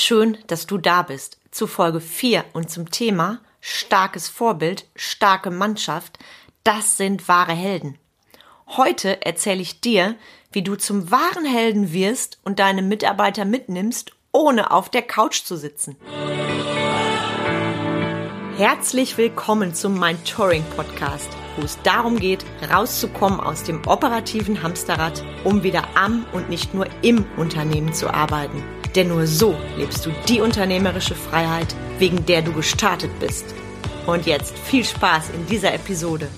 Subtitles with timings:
[0.00, 6.20] Schön, dass du da bist zu Folge 4 und zum Thema starkes Vorbild, starke Mannschaft,
[6.62, 7.98] das sind wahre Helden.
[8.68, 10.14] Heute erzähle ich dir,
[10.52, 15.56] wie du zum wahren Helden wirst und deine Mitarbeiter mitnimmst, ohne auf der Couch zu
[15.56, 15.96] sitzen.
[18.56, 25.24] Herzlich willkommen zum Mein Touring Podcast, wo es darum geht, rauszukommen aus dem operativen Hamsterrad,
[25.42, 28.62] um wieder am und nicht nur im Unternehmen zu arbeiten.
[28.98, 33.44] Denn nur so lebst du die unternehmerische Freiheit, wegen der du gestartet bist.
[34.08, 36.28] Und jetzt viel Spaß in dieser Episode.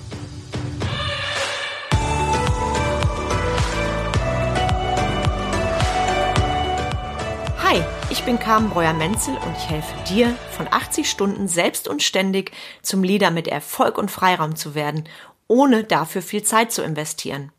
[7.63, 12.51] Hi, ich bin Carmen Breuer-Menzel und ich helfe dir, von 80 Stunden selbst und ständig
[12.83, 15.05] zum Leader mit Erfolg und Freiraum zu werden,
[15.47, 17.51] ohne dafür viel Zeit zu investieren.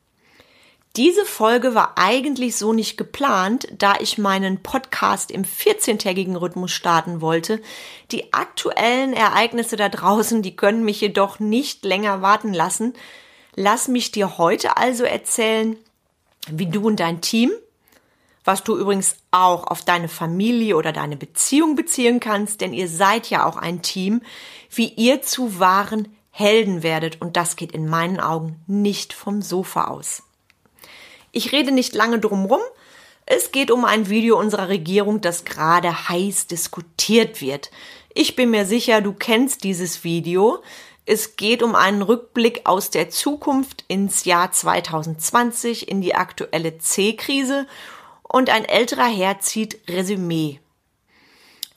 [0.96, 7.22] Diese Folge war eigentlich so nicht geplant, da ich meinen Podcast im 14-tägigen Rhythmus starten
[7.22, 7.62] wollte.
[8.10, 12.92] Die aktuellen Ereignisse da draußen, die können mich jedoch nicht länger warten lassen.
[13.54, 15.78] Lass mich dir heute also erzählen,
[16.50, 17.50] wie du und dein Team,
[18.44, 23.30] was du übrigens auch auf deine Familie oder deine Beziehung beziehen kannst, denn ihr seid
[23.30, 24.20] ja auch ein Team,
[24.68, 29.84] wie ihr zu wahren Helden werdet und das geht in meinen Augen nicht vom Sofa
[29.84, 30.22] aus.
[31.32, 32.60] Ich rede nicht lange drumrum.
[33.24, 37.70] Es geht um ein Video unserer Regierung, das gerade heiß diskutiert wird.
[38.12, 40.62] Ich bin mir sicher, du kennst dieses Video.
[41.06, 47.66] Es geht um einen Rückblick aus der Zukunft ins Jahr 2020, in die aktuelle C-Krise
[48.22, 50.60] und ein älterer Herr zieht Resümee.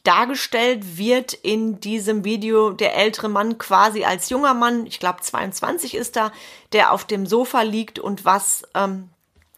[0.03, 5.95] Dargestellt wird in diesem Video der ältere Mann quasi als junger Mann, ich glaube 22
[5.95, 6.31] ist er,
[6.73, 9.09] der auf dem Sofa liegt und was ähm,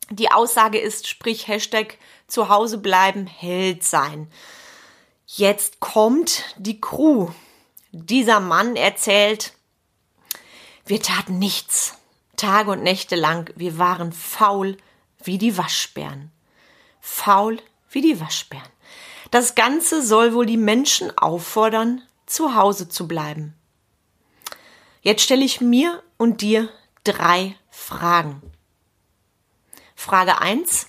[0.09, 4.31] die Aussage ist, sprich Hashtag zu Hause bleiben, Held sein.
[5.25, 7.29] Jetzt kommt die Crew.
[7.91, 9.53] Dieser Mann erzählt,
[10.85, 11.95] wir taten nichts.
[12.37, 13.51] Tage und Nächte lang.
[13.55, 14.77] Wir waren faul
[15.23, 16.31] wie die Waschbären.
[17.01, 18.69] Faul wie die Waschbären.
[19.31, 23.53] Das Ganze soll wohl die Menschen auffordern, zu Hause zu bleiben.
[25.01, 26.69] Jetzt stelle ich mir und dir
[27.03, 28.41] drei Fragen.
[29.99, 30.87] Frage 1.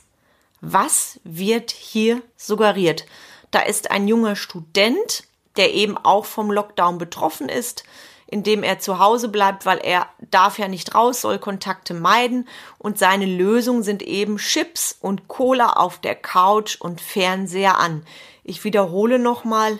[0.60, 3.06] Was wird hier suggeriert?
[3.50, 5.24] Da ist ein junger Student,
[5.56, 7.84] der eben auch vom Lockdown betroffen ist,
[8.26, 12.98] indem er zu Hause bleibt, weil er darf ja nicht raus, soll Kontakte meiden und
[12.98, 18.04] seine Lösung sind eben Chips und Cola auf der Couch und Fernseher an.
[18.44, 19.78] Ich wiederhole nochmal,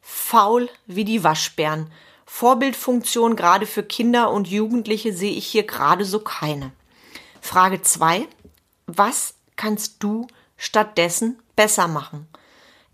[0.00, 1.92] faul wie die Waschbären.
[2.24, 6.72] Vorbildfunktion gerade für Kinder und Jugendliche sehe ich hier gerade so keine.
[7.42, 8.26] Frage 2
[8.86, 10.26] was kannst du
[10.56, 12.26] stattdessen besser machen?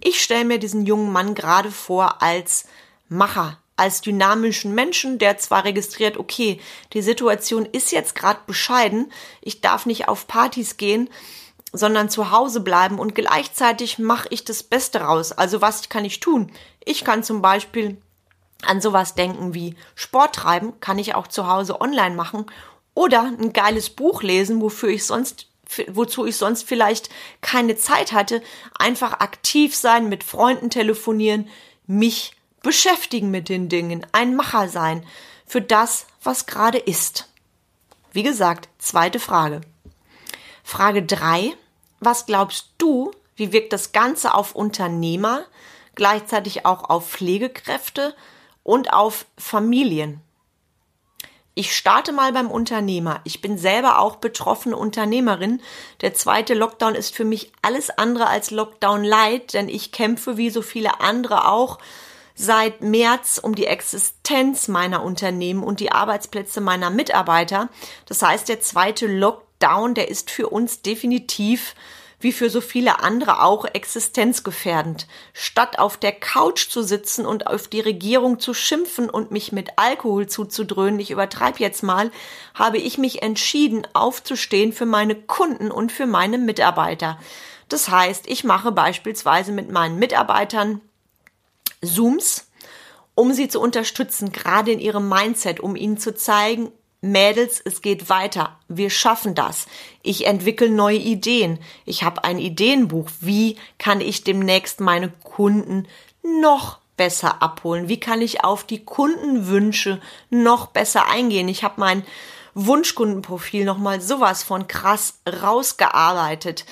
[0.00, 2.66] Ich stelle mir diesen jungen Mann gerade vor als
[3.08, 6.60] Macher, als dynamischen Menschen, der zwar registriert, okay,
[6.92, 11.08] die Situation ist jetzt gerade bescheiden, ich darf nicht auf Partys gehen,
[11.72, 15.32] sondern zu Hause bleiben und gleichzeitig mache ich das Beste raus.
[15.32, 16.50] Also was kann ich tun?
[16.84, 18.00] Ich kann zum Beispiel
[18.62, 22.46] an sowas denken wie Sport treiben, kann ich auch zu Hause online machen
[22.94, 25.47] oder ein geiles Buch lesen, wofür ich sonst
[25.88, 28.42] wozu ich sonst vielleicht keine Zeit hatte,
[28.78, 31.48] einfach aktiv sein, mit Freunden telefonieren,
[31.86, 35.04] mich beschäftigen mit den Dingen, ein Macher sein
[35.46, 37.28] für das, was gerade ist.
[38.12, 39.60] Wie gesagt, zweite Frage.
[40.64, 41.54] Frage drei:
[42.00, 45.44] Was glaubst du, wie wirkt das Ganze auf Unternehmer,
[45.94, 48.14] gleichzeitig auch auf Pflegekräfte
[48.62, 50.20] und auf Familien?
[51.58, 53.20] Ich starte mal beim Unternehmer.
[53.24, 55.60] Ich bin selber auch betroffene Unternehmerin.
[56.02, 60.50] Der zweite Lockdown ist für mich alles andere als Lockdown Light, denn ich kämpfe wie
[60.50, 61.78] so viele andere auch
[62.36, 67.70] seit März um die Existenz meiner Unternehmen und die Arbeitsplätze meiner Mitarbeiter.
[68.06, 71.74] Das heißt, der zweite Lockdown, der ist für uns definitiv
[72.20, 75.06] wie für so viele andere auch existenzgefährdend.
[75.32, 79.70] Statt auf der Couch zu sitzen und auf die Regierung zu schimpfen und mich mit
[79.76, 82.10] Alkohol zuzudröhnen, ich übertreibe jetzt mal,
[82.54, 87.18] habe ich mich entschieden, aufzustehen für meine Kunden und für meine Mitarbeiter.
[87.68, 90.80] Das heißt, ich mache beispielsweise mit meinen Mitarbeitern
[91.82, 92.46] Zooms,
[93.14, 98.08] um sie zu unterstützen, gerade in ihrem Mindset, um ihnen zu zeigen, Mädels, es geht
[98.08, 98.58] weiter.
[98.66, 99.66] Wir schaffen das.
[100.02, 101.60] Ich entwickle neue Ideen.
[101.84, 103.08] Ich habe ein Ideenbuch.
[103.20, 105.86] Wie kann ich demnächst meine Kunden
[106.22, 107.88] noch besser abholen?
[107.88, 110.00] Wie kann ich auf die Kundenwünsche
[110.30, 111.48] noch besser eingehen?
[111.48, 112.04] Ich habe mein
[112.54, 116.66] Wunschkundenprofil nochmal sowas von krass rausgearbeitet.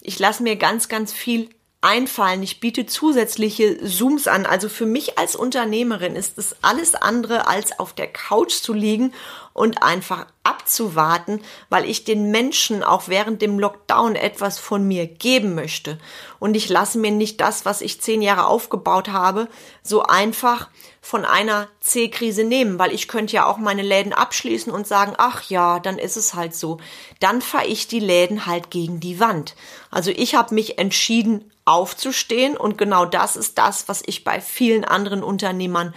[0.00, 2.42] Ich lasse mir ganz, ganz viel einfallen.
[2.42, 4.46] Ich biete zusätzliche Zooms an.
[4.46, 9.12] Also für mich als Unternehmerin ist es alles andere als auf der Couch zu liegen
[9.52, 15.54] und einfach abzuwarten, weil ich den Menschen auch während dem Lockdown etwas von mir geben
[15.54, 15.98] möchte.
[16.40, 19.48] Und ich lasse mir nicht das, was ich zehn Jahre aufgebaut habe,
[19.82, 20.68] so einfach
[21.00, 25.44] von einer C-Krise nehmen, weil ich könnte ja auch meine Läden abschließen und sagen, ach
[25.44, 26.78] ja, dann ist es halt so.
[27.20, 29.54] Dann fahre ich die Läden halt gegen die Wand.
[29.90, 32.56] Also ich habe mich entschieden, aufzustehen.
[32.56, 35.94] Und genau das ist das, was ich bei vielen anderen Unternehmern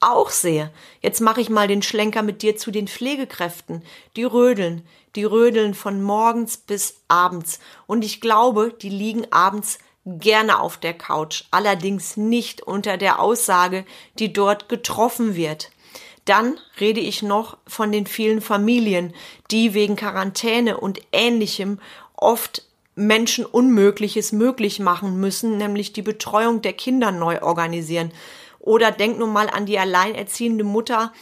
[0.00, 0.70] auch sehe.
[1.02, 3.82] Jetzt mache ich mal den Schlenker mit dir zu den Pflegekräften.
[4.16, 4.86] Die rödeln,
[5.16, 7.58] die rödeln von morgens bis abends.
[7.86, 13.84] Und ich glaube, die liegen abends gerne auf der Couch, allerdings nicht unter der Aussage,
[14.18, 15.70] die dort getroffen wird.
[16.24, 19.14] Dann rede ich noch von den vielen Familien,
[19.50, 21.80] die wegen Quarantäne und ähnlichem
[22.14, 22.62] oft
[22.98, 28.10] Menschen Unmögliches möglich machen müssen, nämlich die Betreuung der Kinder neu organisieren.
[28.58, 31.12] Oder denk nun mal an die alleinerziehende Mutter,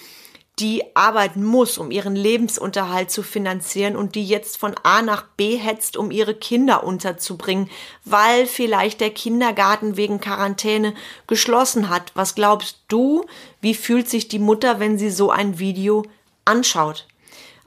[0.58, 5.56] die arbeiten muss, um ihren Lebensunterhalt zu finanzieren und die jetzt von A nach B
[5.56, 7.68] hetzt, um ihre Kinder unterzubringen,
[8.06, 10.94] weil vielleicht der Kindergarten wegen Quarantäne
[11.26, 12.10] geschlossen hat.
[12.14, 13.26] Was glaubst du,
[13.60, 16.06] wie fühlt sich die Mutter, wenn sie so ein Video
[16.46, 17.06] anschaut?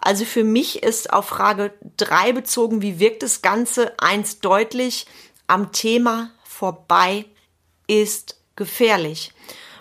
[0.01, 5.05] Also für mich ist auf Frage drei bezogen, wie wirkt das Ganze, eins deutlich,
[5.47, 7.25] am Thema vorbei
[7.87, 9.33] ist gefährlich.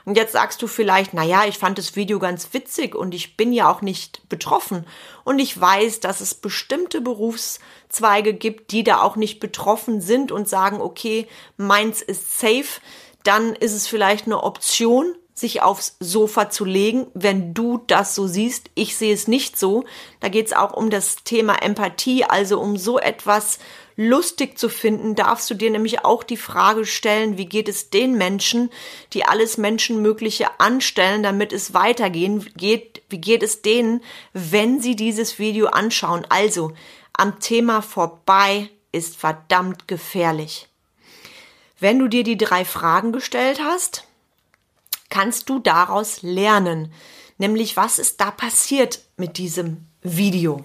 [0.05, 3.37] Und jetzt sagst du vielleicht, na ja, ich fand das Video ganz witzig und ich
[3.37, 4.87] bin ja auch nicht betroffen.
[5.23, 10.49] Und ich weiß, dass es bestimmte Berufszweige gibt, die da auch nicht betroffen sind und
[10.49, 11.29] sagen, okay,
[11.59, 12.81] meins ist safe.
[13.23, 18.27] Dann ist es vielleicht eine Option, sich aufs Sofa zu legen, wenn du das so
[18.27, 18.71] siehst.
[18.75, 19.85] Ich sehe es nicht so.
[20.21, 23.59] Da geht es auch um das Thema Empathie, also um so etwas
[23.99, 28.17] lustig zu finden, darfst du dir nämlich auch die Frage stellen, wie geht es den
[28.17, 28.71] Menschen,
[29.13, 34.01] die alles Menschenmögliche anstellen, damit es weitergehen geht, wie geht es denen,
[34.33, 36.25] wenn sie dieses Video anschauen.
[36.29, 36.73] Also,
[37.13, 40.69] am Thema vorbei ist verdammt gefährlich.
[41.81, 44.08] Wenn du dir die drei Fragen gestellt hast,
[45.09, 46.93] kannst du daraus lernen.
[47.39, 50.65] Nämlich, was ist da passiert mit diesem Video?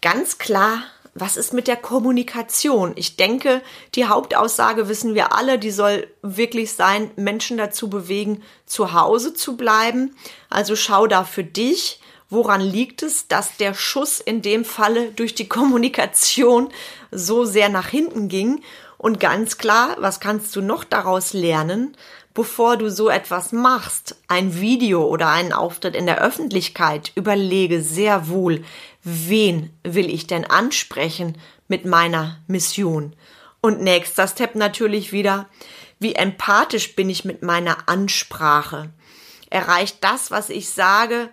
[0.00, 0.82] Ganz klar,
[1.14, 2.92] was ist mit der Kommunikation?
[2.94, 3.62] Ich denke,
[3.96, 9.56] die Hauptaussage wissen wir alle, die soll wirklich sein, Menschen dazu bewegen, zu Hause zu
[9.56, 10.14] bleiben.
[10.48, 12.00] Also schau da für dich,
[12.30, 16.68] woran liegt es, dass der Schuss in dem Falle durch die Kommunikation
[17.10, 18.62] so sehr nach hinten ging?
[18.96, 21.96] Und ganz klar, was kannst du noch daraus lernen?
[22.38, 28.28] Bevor du so etwas machst, ein Video oder einen Auftritt in der Öffentlichkeit, überlege sehr
[28.28, 28.62] wohl,
[29.02, 31.36] wen will ich denn ansprechen
[31.66, 33.16] mit meiner Mission?
[33.60, 35.48] Und nächster Step natürlich wieder,
[35.98, 38.90] wie empathisch bin ich mit meiner Ansprache?
[39.50, 41.30] Erreicht das, was ich sage,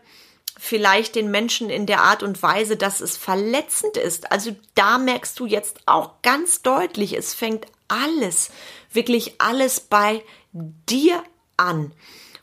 [0.57, 4.31] vielleicht den Menschen in der Art und Weise, dass es verletzend ist?
[4.31, 8.49] Also da merkst du jetzt auch ganz deutlich, es fängt alles,
[8.91, 11.23] wirklich alles bei dir
[11.57, 11.91] an.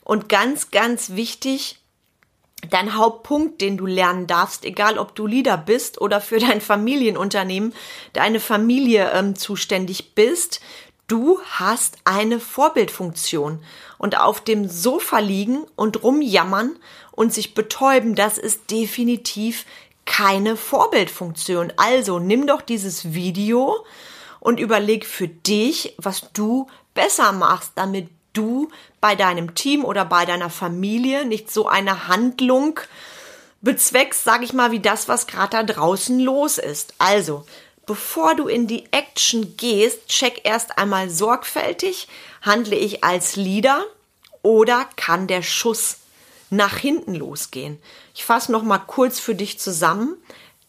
[0.03, 1.79] Und ganz, ganz wichtig,
[2.69, 7.73] dein Hauptpunkt, den du lernen darfst, egal ob du Leader bist oder für dein Familienunternehmen,
[8.13, 10.61] deine Familie ähm, zuständig bist,
[11.07, 13.63] du hast eine Vorbildfunktion.
[13.97, 16.77] Und auf dem Sofa liegen und rumjammern
[17.11, 19.65] und sich betäuben, das ist definitiv
[20.05, 21.71] keine Vorbildfunktion.
[21.77, 23.85] Also nimm doch dieses Video
[24.43, 28.69] und überleg für dich, was du besser machst, damit du
[28.99, 32.77] bei deinem Team oder bei deiner Familie nicht so eine Handlung
[33.61, 36.93] bezweckst, sag ich mal, wie das, was gerade da draußen los ist.
[36.97, 37.45] Also,
[37.85, 42.09] bevor du in die Action gehst, check erst einmal sorgfältig,
[42.41, 43.85] handle ich als Leader
[44.41, 45.99] oder kann der Schuss
[46.49, 47.79] nach hinten losgehen?
[48.13, 50.17] Ich fasse noch mal kurz für dich zusammen.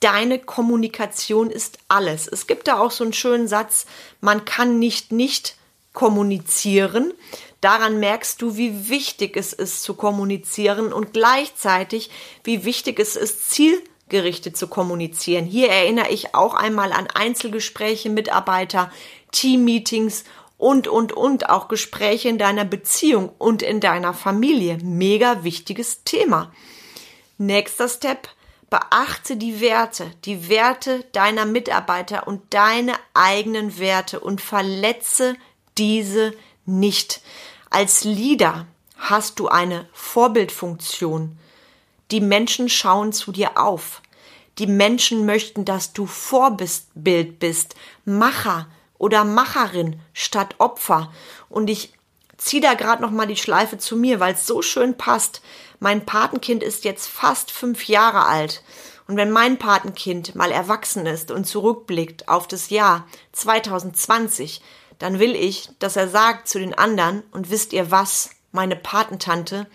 [0.04, 2.28] Deine Kommunikation ist alles.
[2.28, 3.87] Es gibt da auch so einen schönen Satz,
[4.20, 5.56] man kann nicht nicht
[5.94, 7.14] kommunizieren.
[7.62, 12.11] Daran merkst du, wie wichtig es ist zu kommunizieren und gleichzeitig,
[12.42, 15.46] wie wichtig es ist, zielgerichtet zu kommunizieren.
[15.46, 18.92] Hier erinnere ich auch einmal an Einzelgespräche, Mitarbeiter,
[19.32, 20.25] Teammeetings
[20.58, 24.76] und, und, und, auch Gespräche in deiner Beziehung und in deiner Familie.
[24.82, 26.52] Mega wichtiges Thema.
[27.38, 28.28] Nächster Step.
[28.75, 35.37] Beachte die Werte, die Werte deiner Mitarbeiter und deine eigenen Werte und verletze
[35.78, 36.35] diese
[36.66, 37.21] nicht.
[37.71, 38.66] Als Leader
[38.97, 41.38] hast du eine Vorbildfunktion.
[42.11, 44.02] Die Menschen schauen zu dir auf.
[44.59, 48.66] Die Menschen möchten, dass du Vorbild bist, Macher
[48.99, 51.12] oder Macherin statt Opfer.
[51.49, 51.93] Und ich
[52.44, 55.40] ziehe da gerade noch mal die Schleife zu mir, weil es so schön passt.
[55.80, 58.62] Mein Patenkind ist jetzt fast fünf Jahre alt.
[59.06, 64.62] Und wenn mein Patenkind mal erwachsen ist und zurückblickt auf das Jahr 2020,
[64.98, 69.66] dann will ich, dass er sagt zu den anderen, und wisst ihr was, meine Patentante,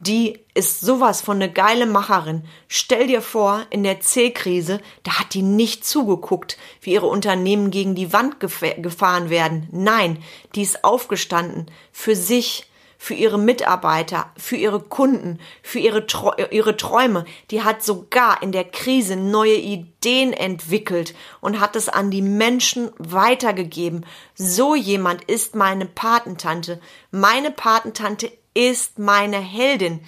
[0.00, 2.44] die ist sowas von eine geile Macherin.
[2.68, 7.94] Stell dir vor, in der C-Krise, da hat die nicht zugeguckt, wie ihre Unternehmen gegen
[7.94, 9.68] die Wand gefahren werden.
[9.72, 10.22] Nein,
[10.54, 12.68] die ist aufgestanden für sich,
[13.00, 16.04] für ihre Mitarbeiter, für ihre Kunden, für ihre,
[16.50, 17.24] ihre Träume.
[17.52, 22.90] Die hat sogar in der Krise neue Ideen entwickelt und hat es an die Menschen
[22.98, 24.04] weitergegeben.
[24.34, 26.80] So jemand ist meine Patentante.
[27.12, 30.00] Meine Patentante ist meine Heldin.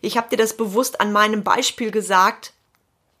[0.00, 2.52] Ich habe dir das bewusst an meinem Beispiel gesagt,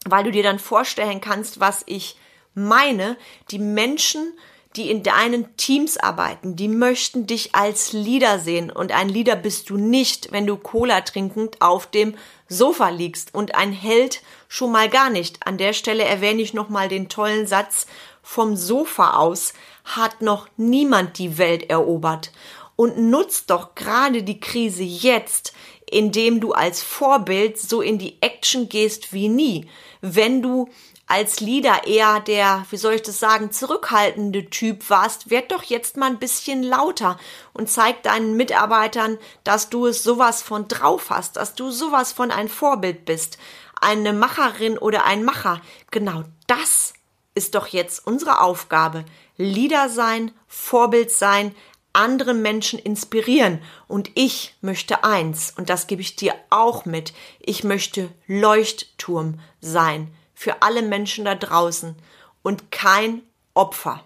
[0.04, 2.16] weil du dir dann vorstellen kannst, was ich
[2.54, 3.16] meine.
[3.50, 4.32] Die Menschen,
[4.76, 8.70] die in deinen Teams arbeiten, die möchten dich als Leader sehen.
[8.70, 12.14] Und ein Leader bist du nicht, wenn du Cola trinkend auf dem
[12.48, 13.34] Sofa liegst.
[13.34, 15.46] Und ein Held schon mal gar nicht.
[15.46, 17.86] An der Stelle erwähne ich nochmal den tollen Satz
[18.22, 22.30] vom Sofa aus hat noch niemand die Welt erobert
[22.78, 25.52] und nutzt doch gerade die Krise jetzt,
[25.90, 29.68] indem du als Vorbild so in die Action gehst wie nie.
[30.00, 30.68] Wenn du
[31.08, 35.96] als Leader eher der, wie soll ich das sagen, zurückhaltende Typ warst, werd doch jetzt
[35.96, 37.18] mal ein bisschen lauter
[37.52, 42.30] und zeig deinen Mitarbeitern, dass du es sowas von drauf hast, dass du sowas von
[42.30, 43.38] ein Vorbild bist,
[43.80, 45.60] eine Macherin oder ein Macher.
[45.90, 46.92] Genau das
[47.34, 49.04] ist doch jetzt unsere Aufgabe.
[49.36, 51.56] Leader sein, Vorbild sein,
[51.92, 53.60] andere Menschen inspirieren.
[53.86, 60.14] Und ich möchte eins, und das gebe ich dir auch mit, ich möchte Leuchtturm sein
[60.34, 61.96] für alle Menschen da draußen
[62.42, 63.22] und kein
[63.54, 64.04] Opfer.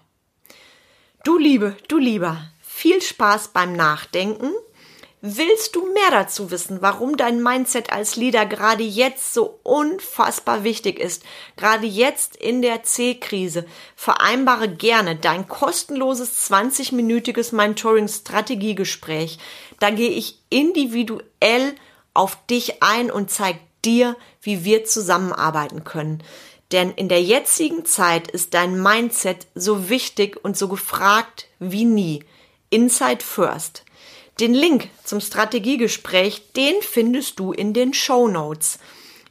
[1.23, 4.51] Du Liebe, du Lieber, viel Spaß beim Nachdenken
[5.25, 10.99] Willst du mehr dazu wissen, warum dein Mindset als Leader gerade jetzt so unfassbar wichtig
[10.99, 11.23] ist,
[11.55, 13.65] gerade jetzt in der C-Krise?
[13.95, 19.39] Vereinbare gerne dein kostenloses 20-minütiges Mentoring-Strategiegespräch.
[19.79, 21.73] Da gehe ich individuell
[22.13, 26.21] auf dich ein und zeige dir, wie wir zusammenarbeiten können.
[26.73, 32.25] Denn in der jetzigen Zeit ist dein Mindset so wichtig und so gefragt wie nie.
[32.69, 33.82] Inside First.
[34.39, 38.79] Den Link zum Strategiegespräch, den findest du in den Show Notes.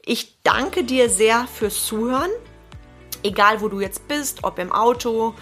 [0.04, 2.30] Ich danke dir sehr fürs Zuhören,
[3.24, 5.34] egal wo du jetzt bist, ob im Auto,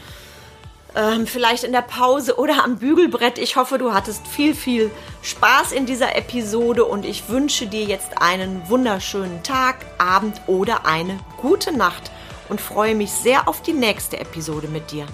[0.96, 3.38] ähm, vielleicht in der Pause oder am Bügelbrett.
[3.38, 4.90] Ich hoffe, du hattest viel, viel
[5.22, 11.18] Spaß in dieser Episode und ich wünsche dir jetzt einen wunderschönen Tag, Abend oder eine
[11.36, 12.10] gute Nacht
[12.48, 15.06] und freue mich sehr auf die nächste Episode mit dir.